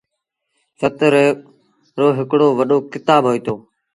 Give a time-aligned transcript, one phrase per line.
[0.79, 0.99] سهت
[1.99, 3.55] روهڪڙو وڏو ڪتآب هوئيٚتو۔